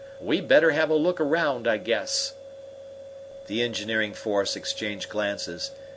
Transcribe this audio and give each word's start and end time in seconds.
We'd 0.19 0.47
better 0.47 0.71
have 0.71 0.89
a 0.89 0.95
look 0.95 1.21
around, 1.21 1.67
I 1.67 1.77
guess." 1.77 2.33
The 3.45 3.61
engineering 3.61 4.15
force 4.15 4.55
exchanged 4.55 5.09
glances. 5.09 5.73